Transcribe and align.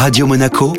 Radio 0.00 0.26
Monaco, 0.26 0.72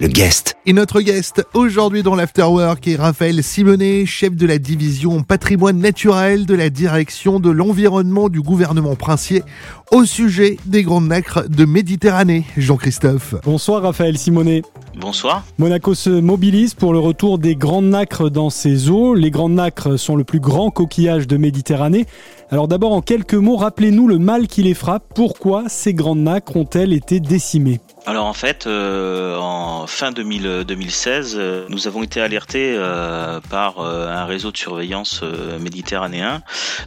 le 0.00 0.08
guest. 0.08 0.56
Et 0.66 0.72
notre 0.72 1.00
guest 1.00 1.46
aujourd'hui 1.54 2.02
dans 2.02 2.16
l'Afterwork 2.16 2.88
est 2.88 2.96
Raphaël 2.96 3.40
Simonet, 3.44 4.04
chef 4.04 4.34
de 4.34 4.48
la 4.48 4.58
division 4.58 5.22
patrimoine 5.22 5.78
naturel 5.78 6.44
de 6.44 6.56
la 6.56 6.68
direction 6.68 7.38
de 7.38 7.50
l'environnement 7.50 8.28
du 8.28 8.40
gouvernement 8.40 8.96
princier 8.96 9.44
au 9.92 10.04
sujet 10.04 10.56
des 10.66 10.82
grandes 10.82 11.06
nacres 11.06 11.48
de 11.48 11.64
Méditerranée. 11.64 12.46
Jean-Christophe. 12.56 13.36
Bonsoir 13.44 13.82
Raphaël 13.82 14.18
Simonet. 14.18 14.62
Bonsoir. 15.00 15.44
Monaco 15.58 15.94
se 15.94 16.10
mobilise 16.10 16.74
pour 16.74 16.92
le 16.92 16.98
retour 16.98 17.38
des 17.38 17.54
grandes 17.54 17.90
nacres 17.90 18.28
dans 18.28 18.50
ses 18.50 18.90
eaux. 18.90 19.14
Les 19.14 19.30
grandes 19.30 19.54
nacres 19.54 19.96
sont 19.96 20.16
le 20.16 20.24
plus 20.24 20.40
grand 20.40 20.70
coquillage 20.70 21.28
de 21.28 21.36
Méditerranée. 21.36 22.06
Alors 22.50 22.66
d'abord 22.66 22.92
en 22.92 23.02
quelques 23.02 23.34
mots, 23.34 23.56
rappelez-nous 23.56 24.08
le 24.08 24.18
mal 24.18 24.48
qui 24.48 24.64
les 24.64 24.74
frappe. 24.74 25.04
Pourquoi 25.14 25.68
ces 25.68 25.94
grandes 25.94 26.22
nacres 26.22 26.56
ont-elles 26.56 26.92
été 26.92 27.20
décimées? 27.20 27.78
Alors 28.08 28.24
en 28.24 28.32
fait, 28.32 28.66
euh, 28.66 29.36
en 29.36 29.86
fin 29.86 30.12
2000, 30.12 30.64
2016, 30.66 31.36
euh, 31.36 31.66
nous 31.68 31.86
avons 31.88 32.02
été 32.02 32.22
alertés 32.22 32.72
euh, 32.74 33.38
par 33.50 33.80
un 33.80 34.24
réseau 34.24 34.50
de 34.50 34.56
surveillance 34.56 35.22
méditerranéen 35.60 36.40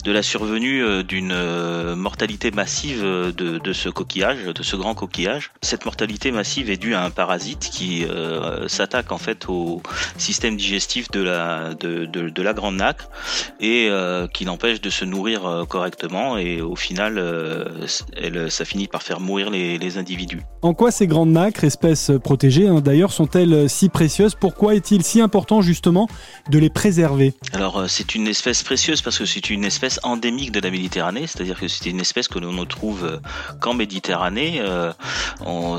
de 0.04 0.12
la 0.12 0.24
survenue 0.24 1.04
d'une 1.04 1.36
mortalité 1.94 2.50
massive 2.50 3.04
de, 3.04 3.32
de, 3.60 3.74
ce 3.74 3.90
coquillage, 3.90 4.46
de 4.46 4.64
ce 4.64 4.76
grand 4.76 4.96
coquillage. 4.96 5.52
Cette 5.62 5.86
mortalité 5.86 6.32
massive 6.32 6.72
est 6.72 6.78
due 6.78 6.96
à 6.96 7.04
un 7.04 7.12
parasite 7.12 7.70
qui 7.72 8.06
s'attaque 8.68 9.12
en 9.12 9.20
fait 9.20 9.48
au 9.48 9.84
système 10.18 10.58
digestif 10.58 11.12
de 11.12 11.22
la, 11.22 11.76
de, 11.76 12.06
de, 12.06 12.42
la 12.42 12.54
grande 12.54 12.78
nacre 12.78 13.10
et 13.60 13.90
qui 14.34 14.46
l'empêche 14.46 14.82
de 14.82 14.90
se 14.90 15.06
nourrir 15.06 15.66
correctement 15.70 16.38
et 16.38 16.62
au 16.62 16.76
final, 16.76 17.22
elle, 18.18 18.50
ça 18.50 18.66
finit 18.66 18.88
par 18.88 19.04
faire 19.04 19.20
mourir 19.20 19.52
les, 19.52 19.78
les 19.78 19.98
individus. 19.98 20.42
En 20.62 20.74
quoi 20.74 20.92
grandes 21.12 21.32
nacres, 21.32 21.66
espèces 21.66 22.10
protégées 22.24 22.70
hein, 22.70 22.80
d'ailleurs, 22.80 23.12
sont-elles 23.12 23.70
si 23.70 23.90
précieuses? 23.90 24.34
Pourquoi 24.34 24.76
est-il 24.76 25.04
si 25.04 25.20
important 25.20 25.62
justement 25.62 26.08
de 26.50 26.58
les 26.58 26.70
préserver? 26.70 27.34
Alors 27.52 27.80
euh, 27.80 27.88
c'est 27.90 28.16
une 28.16 28.28
espèce 28.28 28.64
précieuse 28.64 29.02
parce 29.02 29.20
que 29.20 29.26
c'est 29.26 29.50
une 29.50 29.66
espèce 29.66 30.00
endémique 30.04 30.54
de 30.54 30.62
la 30.62 30.72
Méditerranée, 30.72 31.28
c'est-à-dire 31.28 31.60
que 31.60 31.68
c'est 31.68 31.90
une 31.90 32.00
espèce 32.00 32.30
que 32.30 32.40
l'on 32.40 32.54
ne 32.54 32.64
trouve 32.64 33.04
euh, 33.04 33.18
qu'en 33.60 33.74
Méditerranée. 33.74 34.62
Euh, 34.62 34.94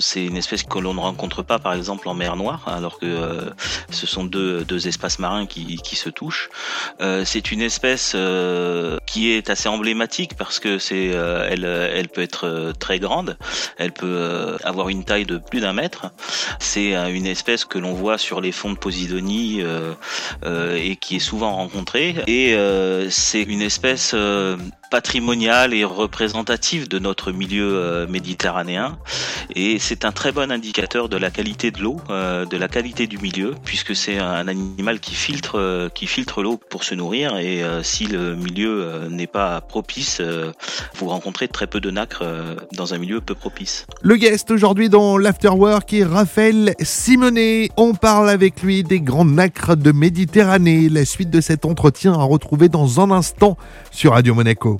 c'est 0.01 0.27
une 0.27 0.37
espèce 0.37 0.65
que 0.65 0.79
l'on 0.79 0.93
ne 0.93 1.01
rencontre 1.01 1.43
pas 1.43 1.59
par 1.59 1.73
exemple 1.73 2.09
en 2.09 2.15
mer 2.15 2.37
Noire, 2.37 2.65
alors 2.67 2.99
que 2.99 3.53
ce 3.91 4.07
sont 4.07 4.25
deux, 4.25 4.87
espaces 4.87 5.19
marins 5.19 5.47
qui, 5.47 5.77
qui 5.77 5.97
se 5.97 6.11
touchent. 6.11 6.51
c'est 7.25 7.53
une 7.53 7.63
espèce 7.63 8.17
qui 9.07 9.31
est 9.31 9.49
assez 9.51 9.69
emblématique 9.69 10.35
parce 10.37 10.59
que 10.59 10.79
c'est, 10.79 11.07
elle, 11.07 11.65
elle 11.65 12.09
peut 12.09 12.23
être 12.23 12.73
très 12.79 12.99
grande, 12.99 13.39
elle 13.79 13.93
peut 13.93 14.57
avoir 14.65 14.89
une 14.89 15.05
taille 15.05 15.22
de 15.25 15.39
plus 15.39 15.61
d'un 15.61 15.73
mètre. 15.73 16.13
C'est 16.59 16.95
euh, 16.95 17.13
une 17.13 17.27
espèce 17.27 17.65
que 17.65 17.79
l'on 17.79 17.93
voit 17.93 18.19
sur 18.19 18.41
les 18.41 18.53
fonds 18.53 18.73
de 18.73 18.79
Posidonie 18.79 19.61
euh, 19.61 19.95
euh, 20.45 20.77
et 20.77 20.97
qui 20.97 21.17
est 21.17 21.21
souvent 21.21 21.55
rencontrée. 21.57 22.17
Et 22.27 22.57
c'est 23.11 23.43
une 23.43 23.63
espèce 23.63 24.15
patrimoniale 24.93 25.73
et 25.73 25.85
représentative 25.85 26.87
de 26.87 26.99
notre 26.99 27.33
milieu 27.33 28.07
méditerranéen. 28.11 28.99
Et 29.57 29.79
c'est 29.79 30.05
un 30.05 30.13
très 30.13 30.33
bon 30.33 30.53
indicateur 30.53 31.09
de 31.09 31.17
la 31.17 31.31
qualité 31.31 31.71
de 31.71 31.81
l'eau, 31.81 31.97
de 32.11 32.57
la 32.59 32.69
qualité 32.69 33.07
du 33.07 33.17
milieu, 33.17 33.55
puisque 33.65 33.97
c'est 33.97 34.19
un 34.19 34.47
animal 34.49 35.01
qui 35.01 35.15
filtre, 35.15 35.91
qui 35.95 36.07
filtre 36.07 36.43
l'eau 36.43 36.61
pour 36.69 36.85
se 36.85 36.95
nourrir. 36.95 37.39
Et 37.39 37.63
si 37.83 38.05
le 38.05 38.37
milieu 38.37 39.09
n'est 39.11 39.27
pas 39.27 39.63
propice, 39.63 40.21
vous 40.99 41.09
rencontrez 41.09 41.49
très 41.49 41.67
peu 41.67 41.81
de 41.81 41.91
nacres 41.91 42.25
dans 42.73 42.93
un 42.93 42.99
milieu 42.99 43.23
peu 43.23 43.35
propice. 43.35 43.87
Le 44.03 44.17
guest 44.17 44.51
aujourd'hui 44.51 44.91
dans 44.91 45.17
l'Afterwork 45.17 45.91
est 45.95 46.05
Raphaël 46.05 46.75
Simonet. 46.81 47.71
On 47.79 47.95
parle 47.95 48.29
avec 48.29 48.63
lui 48.63 48.83
des 48.83 49.01
grands 49.01 49.25
nacres 49.25 49.75
de 49.75 49.91
Méditerranée. 49.91 50.91
La 50.91 51.07
suite 51.07 51.31
de 51.31 51.41
cet 51.41 51.65
entretien 51.65 52.13
à 52.13 52.25
retrouver 52.25 52.69
dans 52.69 53.01
un 53.01 53.11
instant 53.11 53.57
sur 53.91 54.13
Radio 54.13 54.35
Monaco. 54.35 54.77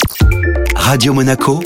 Radio 0.75 1.13
Monaco 1.15 1.61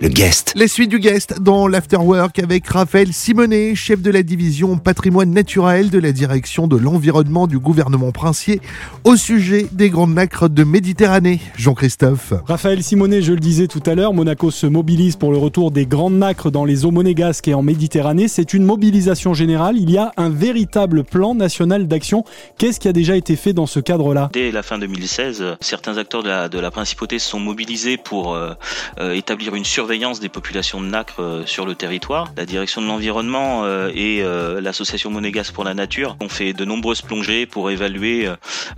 le 0.00 0.08
guest. 0.08 0.52
Les 0.56 0.66
suites 0.66 0.90
du 0.90 0.98
guest 0.98 1.40
dans 1.40 1.68
l'Afterwork 1.68 2.38
avec 2.40 2.66
Raphaël 2.66 3.12
Simonet, 3.12 3.74
chef 3.76 4.02
de 4.02 4.10
la 4.10 4.22
division 4.22 4.76
patrimoine 4.76 5.30
naturel 5.30 5.88
de 5.88 5.98
la 5.98 6.10
direction 6.10 6.66
de 6.66 6.76
l'environnement 6.76 7.46
du 7.46 7.60
gouvernement 7.60 8.10
princier, 8.10 8.60
au 9.04 9.16
sujet 9.16 9.66
des 9.70 9.90
grandes 9.90 10.14
nacres 10.14 10.48
de 10.48 10.64
Méditerranée. 10.64 11.40
Jean-Christophe. 11.56 12.34
Raphaël 12.46 12.82
Simonet, 12.82 13.22
je 13.22 13.32
le 13.32 13.38
disais 13.38 13.68
tout 13.68 13.82
à 13.86 13.94
l'heure, 13.94 14.12
Monaco 14.12 14.50
se 14.50 14.66
mobilise 14.66 15.14
pour 15.14 15.30
le 15.30 15.38
retour 15.38 15.70
des 15.70 15.86
grandes 15.86 16.18
nacres 16.18 16.50
dans 16.50 16.64
les 16.64 16.84
eaux 16.84 16.90
monégasques 16.90 17.46
et 17.46 17.54
en 17.54 17.62
Méditerranée. 17.62 18.26
C'est 18.26 18.52
une 18.52 18.64
mobilisation 18.64 19.32
générale. 19.32 19.76
Il 19.78 19.90
y 19.90 19.98
a 19.98 20.12
un 20.16 20.28
véritable 20.28 21.04
plan 21.04 21.36
national 21.36 21.86
d'action. 21.86 22.24
Qu'est-ce 22.58 22.80
qui 22.80 22.88
a 22.88 22.92
déjà 22.92 23.16
été 23.16 23.36
fait 23.36 23.52
dans 23.52 23.66
ce 23.66 23.78
cadre-là? 23.78 24.28
Dès 24.32 24.50
la 24.50 24.64
fin 24.64 24.76
2016, 24.78 25.56
certains 25.60 25.96
acteurs 25.98 26.24
de 26.24 26.28
la, 26.28 26.48
de 26.48 26.58
la 26.58 26.72
principauté 26.72 27.20
se 27.20 27.30
sont 27.30 27.40
mobilisés 27.40 27.96
pour 27.96 28.34
euh, 28.34 28.54
euh, 28.98 29.12
établir 29.12 29.54
une 29.54 29.64
surveillance 29.64 29.83
surveillance 29.84 30.18
des 30.18 30.30
populations 30.30 30.80
de 30.80 30.86
nacre 30.86 31.20
euh, 31.20 31.42
sur 31.44 31.66
le 31.66 31.74
territoire. 31.74 32.32
La 32.38 32.46
direction 32.46 32.80
de 32.80 32.86
l'environnement 32.86 33.66
euh, 33.66 33.90
et 33.94 34.22
euh, 34.22 34.62
l'association 34.62 35.10
Monégasque 35.10 35.52
pour 35.52 35.62
la 35.62 35.74
nature 35.74 36.16
ont 36.22 36.30
fait 36.30 36.54
de 36.54 36.64
nombreuses 36.64 37.02
plongées 37.02 37.44
pour 37.44 37.70
évaluer 37.70 38.26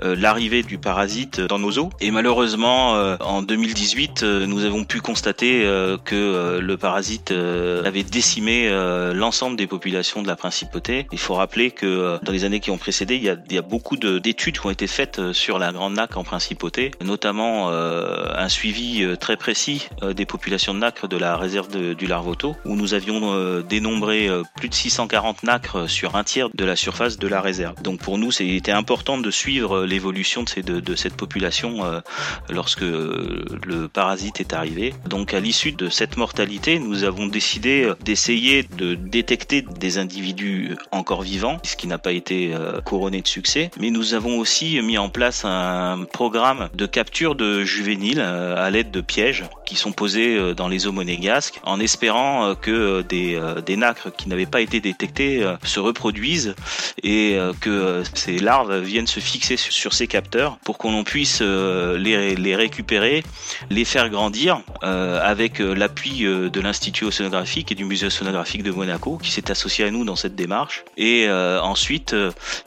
l'arrivée 0.03 0.65
du 0.65 0.79
parasite 0.79 1.41
dans 1.41 1.61
nos 1.61 1.79
eaux. 1.79 1.91
Et 2.01 2.11
malheureusement, 2.11 2.93
en 3.21 3.43
2018, 3.43 4.23
nous 4.23 4.65
avons 4.65 4.85
pu 4.85 5.01
constater 5.01 5.63
que 6.05 6.59
le 6.61 6.77
parasite 6.77 7.31
avait 7.31 8.03
décimé 8.03 8.69
l'ensemble 9.15 9.57
des 9.57 9.67
populations 9.67 10.23
de 10.23 10.29
la 10.29 10.37
principauté. 10.37 11.07
Il 11.13 11.19
faut 11.19 11.35
rappeler 11.35 11.71
que 11.71 12.19
dans 12.23 12.33
les 12.33 12.45
années 12.45 12.61
qui 12.61 12.71
ont 12.71 12.79
précédé, 12.79 13.17
il 13.17 13.23
y 13.23 13.59
a, 13.59 13.63
beaucoup 13.63 13.97
d'études 13.97 14.59
qui 14.59 14.67
ont 14.67 14.71
été 14.71 14.87
faites 14.87 15.33
sur 15.33 15.59
la 15.59 15.73
grande 15.73 15.95
nacre 15.95 16.19
en 16.19 16.25
principauté, 16.25 16.91
notamment 17.03 17.71
un 17.71 18.49
suivi 18.49 19.05
très 19.19 19.37
précis 19.37 19.89
des 20.03 20.27
populations 20.27 20.75
de 20.75 20.79
de 21.05 21.17
la 21.17 21.37
réserve 21.37 21.95
du 21.95 22.07
Larvoto, 22.07 22.57
où 22.65 22.75
nous 22.75 22.95
avions 22.95 23.35
euh, 23.35 23.63
dénombré 23.63 24.29
euh, 24.29 24.43
plus 24.57 24.69
de 24.69 24.75
640 24.75 25.43
nacres 25.43 25.89
sur 25.89 26.17
un 26.17 26.25
tiers 26.25 26.49
de 26.55 26.65
la 26.65 26.77
surface 26.77 27.19
de 27.19 27.29
la 27.29 27.41
réserve. 27.41 27.75
Donc 27.83 28.01
pour 28.01 28.17
nous, 28.17 28.31
c'était 28.31 28.73
important 28.73 29.19
de 29.19 29.31
suivre 29.31 29.85
l'évolution 29.85 30.45
de, 30.45 30.81
de, 30.81 30.95
cette 30.95 31.15
population 31.15 31.85
euh, 31.85 32.01
lorsque 32.49 32.81
le 32.81 33.89
parasite 33.93 34.41
est 34.41 34.55
arrivé. 34.55 34.95
Donc 35.07 35.35
à 35.35 35.41
l'issue 35.41 35.73
de 35.73 35.89
cette 35.89 36.17
mortalité, 36.17 36.79
nous 36.79 37.05
avons 37.05 37.27
décidé 37.27 37.93
d'essayer 38.05 38.63
de 38.63 38.95
détecter 38.95 39.63
des 39.63 39.99
individus 39.99 40.77
encore 40.93 41.23
vivants, 41.23 41.59
ce 41.63 41.77
qui 41.77 41.87
n'a 41.87 41.99
pas 41.99 42.13
été 42.13 42.55
couronné 42.85 43.21
de 43.21 43.27
succès. 43.27 43.71
Mais 43.81 43.91
nous 43.91 44.15
avons 44.15 44.39
aussi 44.39 44.81
mis 44.83 44.99
en 44.99 45.09
place 45.09 45.45
un 45.45 46.05
programme 46.13 46.69
de 46.75 46.87
capture 46.87 47.35
de 47.35 47.65
juvéniles 47.65 48.21
à 48.21 48.71
l'aide 48.71 48.91
de 48.91 49.01
pièges 49.01 49.45
qui 49.67 49.75
sont 49.77 49.93
posés 49.93 50.55
dans 50.55 50.69
les 50.69 50.86
monégasques 50.89 51.61
en 51.63 51.81
espérant 51.81 52.51
euh, 52.51 52.55
que 52.55 52.71
euh, 52.71 53.03
des, 53.03 53.35
euh, 53.35 53.61
des 53.61 53.77
nacres 53.77 54.11
qui 54.17 54.29
n'avaient 54.29 54.47
pas 54.47 54.61
été 54.61 54.81
détectés 54.81 55.45
se 55.65 55.81
reproduisent 55.81 56.55
et 57.03 57.39
que 57.61 58.03
ces 58.15 58.39
larves 58.39 58.81
viennent 58.81 59.07
se 59.07 59.21
fixer 59.21 59.57
sur 59.57 59.93
ces 59.93 60.07
capteurs 60.07 60.59
pour 60.65 60.79
qu'on 60.79 61.05
puisse 61.05 61.41
les, 61.41 62.35
les 62.35 62.57
récupérer, 62.57 63.23
les 63.71 63.85
faire 63.85 64.09
grandir 64.11 64.61
avec 64.83 65.59
l'appui 65.59 66.23
de 66.23 66.61
l'Institut 66.61 67.05
océanographique 67.05 67.73
et 67.73 67.75
du 67.75 67.85
Musée 67.85 68.07
océanographique 68.07 68.63
de 68.63 68.71
Monaco 68.71 69.19
qui 69.23 69.31
s'est 69.31 69.51
associé 69.51 69.85
à 69.85 69.91
nous 69.91 70.05
dans 70.05 70.17
cette 70.17 70.35
démarche 70.35 70.85
et 70.97 71.29
ensuite 71.31 72.15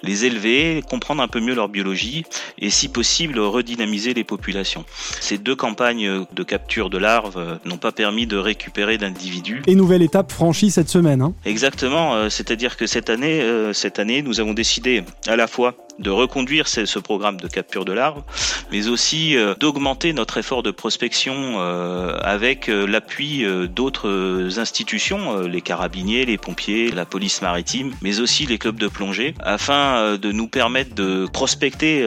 les 0.03 0.25
élever, 0.25 0.83
comprendre 0.89 1.21
un 1.21 1.27
peu 1.27 1.39
mieux 1.39 1.55
leur 1.55 1.69
biologie 1.69 2.25
et 2.57 2.69
si 2.69 2.89
possible 2.89 3.39
redynamiser 3.39 4.13
les 4.13 4.23
populations. 4.23 4.85
Ces 5.19 5.37
deux 5.37 5.55
campagnes 5.55 6.25
de 6.31 6.43
capture 6.43 6.89
de 6.89 6.97
larves 6.97 7.59
n'ont 7.65 7.77
pas 7.77 7.91
permis 7.91 8.08
de 8.11 8.37
récupérer 8.37 8.97
d'individus. 8.97 9.61
Et 9.67 9.75
nouvelle 9.75 10.01
étape 10.01 10.31
franchie 10.31 10.71
cette 10.71 10.89
semaine. 10.89 11.21
Hein. 11.21 11.33
Exactement, 11.45 12.15
euh, 12.15 12.29
c'est-à-dire 12.29 12.77
que 12.77 12.87
cette 12.87 13.09
année, 13.09 13.41
euh, 13.41 13.73
cette 13.73 13.99
année, 13.99 14.21
nous 14.21 14.39
avons 14.39 14.53
décidé 14.53 15.03
à 15.27 15.35
la 15.35 15.47
fois 15.47 15.75
de 15.99 16.09
reconduire 16.09 16.67
ce, 16.67 16.99
programme 16.99 17.39
de 17.39 17.47
capture 17.47 17.85
de 17.85 17.91
larves, 17.91 18.23
mais 18.71 18.87
aussi 18.87 19.37
euh, 19.37 19.55
d'augmenter 19.59 20.13
notre 20.13 20.37
effort 20.37 20.63
de 20.63 20.71
prospection 20.71 21.33
euh, 21.35 22.17
avec 22.21 22.69
euh, 22.69 22.85
l'appui 22.85 23.45
d'autres 23.69 24.59
institutions, 24.59 25.41
les 25.41 25.61
carabiniers, 25.61 26.25
les 26.25 26.37
pompiers, 26.37 26.91
la 26.91 27.05
police 27.05 27.41
maritime, 27.41 27.91
mais 28.01 28.19
aussi 28.19 28.45
les 28.45 28.57
clubs 28.57 28.79
de 28.79 28.87
plongée, 28.87 29.33
afin 29.39 30.17
de 30.17 30.31
nous 30.31 30.47
permettre 30.47 30.95
de 30.95 31.27
prospecter 31.31 32.05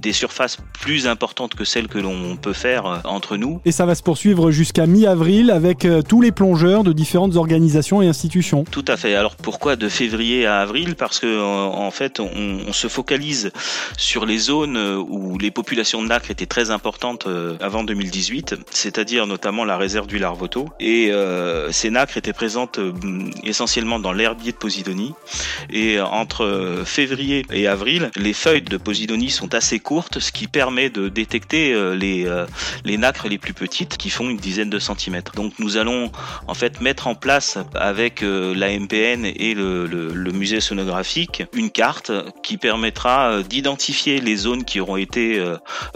des 0.00 0.12
surfaces 0.12 0.58
plus 0.80 1.06
importantes 1.06 1.54
que 1.54 1.64
celles 1.64 1.88
que 1.88 1.98
l'on 1.98 2.36
peut 2.36 2.52
faire 2.52 3.02
entre 3.04 3.36
nous. 3.36 3.60
Et 3.64 3.72
ça 3.72 3.86
va 3.86 3.94
se 3.94 4.02
poursuivre 4.02 4.50
jusqu'à 4.50 4.86
mi-avril 4.86 5.50
avec 5.50 5.86
tous 6.08 6.20
les 6.20 6.32
plongeurs 6.32 6.84
de 6.84 6.92
différentes 6.92 7.36
organisations 7.36 8.02
et 8.02 8.08
institutions. 8.08 8.64
Tout 8.70 8.84
à 8.88 8.96
fait. 8.96 9.14
Alors 9.14 9.36
pourquoi 9.36 9.76
de 9.76 9.88
février 9.88 10.46
à 10.46 10.60
avril? 10.60 10.94
Parce 10.96 11.18
que 11.18 11.40
en 11.40 11.90
fait, 11.90 12.20
on 12.20 12.72
se 12.72 12.88
focalise 12.88 13.00
focalise 13.00 13.50
sur 13.96 14.26
les 14.26 14.36
zones 14.36 14.76
où 15.08 15.38
les 15.38 15.50
populations 15.50 15.99
de 16.02 16.08
nacre 16.08 16.30
étaient 16.30 16.46
très 16.46 16.70
importantes 16.70 17.26
avant 17.60 17.84
2018, 17.84 18.56
c'est-à-dire 18.70 19.26
notamment 19.26 19.64
la 19.64 19.76
réserve 19.76 20.06
du 20.06 20.18
Larvoto. 20.18 20.68
Et 20.80 21.12
ces 21.70 21.90
nacres 21.90 22.16
étaient 22.16 22.32
présentes 22.32 22.78
essentiellement 23.44 23.98
dans 23.98 24.12
l'herbier 24.12 24.52
de 24.52 24.56
Posidonie. 24.56 25.14
Et 25.70 26.00
entre 26.00 26.82
février 26.84 27.44
et 27.52 27.66
avril, 27.66 28.10
les 28.16 28.32
feuilles 28.32 28.62
de 28.62 28.76
Posidonie 28.76 29.30
sont 29.30 29.54
assez 29.54 29.78
courtes, 29.78 30.20
ce 30.20 30.32
qui 30.32 30.46
permet 30.46 30.90
de 30.90 31.08
détecter 31.08 31.74
les, 31.96 32.26
les 32.84 32.98
nacres 32.98 33.28
les 33.28 33.38
plus 33.38 33.54
petites 33.54 33.96
qui 33.96 34.10
font 34.10 34.28
une 34.28 34.36
dizaine 34.36 34.70
de 34.70 34.78
centimètres. 34.78 35.32
Donc 35.34 35.54
nous 35.58 35.76
allons 35.76 36.10
en 36.46 36.54
fait 36.54 36.80
mettre 36.80 37.06
en 37.06 37.14
place 37.14 37.58
avec 37.74 38.22
euh, 38.22 38.54
la 38.54 38.76
MPN 38.78 39.24
et 39.24 39.54
le, 39.54 40.30
musée 40.32 40.60
sonographique 40.60 41.42
une 41.52 41.70
carte 41.70 42.12
qui 42.42 42.56
permettra 42.56 43.30
euh, 43.30 43.42
d'identifier 43.42 44.20
les 44.20 44.36
zones 44.36 44.64
qui 44.64 44.80
auront 44.80 44.96
été 44.96 45.42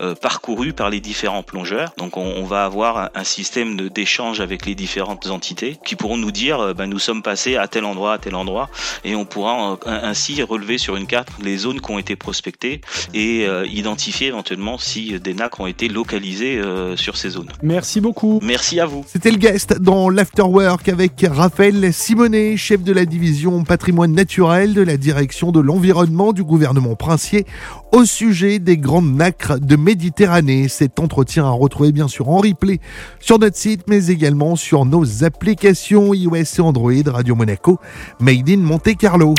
euh, 0.00 0.14
parcourues 0.14 0.72
par 0.72 0.90
les 0.90 1.00
différents 1.00 1.42
plongeurs. 1.42 1.92
Donc 1.96 2.16
on, 2.16 2.34
on 2.36 2.44
va 2.44 2.64
avoir 2.64 3.10
un 3.14 3.24
système 3.24 3.88
d'échange 3.90 4.40
avec 4.40 4.66
les 4.66 4.74
différentes 4.74 5.26
entités 5.26 5.78
qui 5.84 5.96
pourront 5.96 6.16
nous 6.16 6.30
dire 6.30 6.74
ben, 6.74 6.86
nous 6.86 6.98
sommes 6.98 7.22
passés 7.22 7.56
à 7.56 7.68
tel 7.68 7.84
endroit, 7.84 8.14
à 8.14 8.18
tel 8.18 8.34
endroit 8.34 8.68
et 9.04 9.14
on 9.14 9.24
pourra 9.24 9.78
ainsi 9.86 10.42
relever 10.42 10.78
sur 10.78 10.96
une 10.96 11.06
carte 11.06 11.28
les 11.42 11.56
zones 11.56 11.80
qui 11.80 11.90
ont 11.90 11.98
été 11.98 12.16
prospectées 12.16 12.80
et 13.12 13.46
identifier 13.66 14.28
éventuellement 14.28 14.78
si 14.78 15.18
des 15.20 15.34
nacres 15.34 15.60
ont 15.60 15.66
été 15.66 15.88
localisés 15.88 16.60
sur 16.96 17.16
ces 17.16 17.30
zones. 17.30 17.50
Merci 17.62 18.00
beaucoup. 18.00 18.40
Merci 18.42 18.80
à 18.80 18.86
vous. 18.86 19.04
C'était 19.06 19.30
le 19.30 19.38
guest 19.38 19.78
dans 19.80 20.08
l'Afterwork 20.08 20.88
avec 20.88 21.24
Raphaël 21.28 21.92
Simonet, 21.92 22.56
chef 22.56 22.82
de 22.82 22.92
la 22.92 23.04
division 23.04 23.64
patrimoine 23.64 24.12
naturel 24.12 24.74
de 24.74 24.82
la 24.82 24.96
direction 24.96 25.52
de 25.52 25.60
l'environnement 25.60 26.32
du 26.32 26.44
gouvernement 26.44 26.96
princier 26.96 27.46
au 27.94 28.04
sujet 28.04 28.58
des 28.58 28.76
grandes 28.76 29.14
nacres 29.14 29.60
de 29.60 29.76
Méditerranée. 29.76 30.66
Cet 30.68 30.98
entretien 30.98 31.44
à 31.44 31.50
retrouver 31.50 31.92
bien 31.92 32.08
sûr 32.08 32.28
en 32.28 32.38
replay 32.38 32.80
sur 33.20 33.38
notre 33.38 33.56
site 33.56 33.82
mais 33.86 34.08
également 34.08 34.56
sur 34.56 34.84
nos 34.84 35.22
applications 35.22 36.12
iOS 36.12 36.34
et 36.34 36.60
Android 36.60 36.92
Radio 37.06 37.36
Monaco, 37.36 37.78
Made 38.18 38.50
in 38.50 38.58
Monte 38.58 38.96
Carlo. 38.96 39.34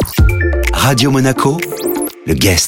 Radio 0.73 1.11
Monaco, 1.11 1.57
le 2.25 2.33
guest. 2.33 2.63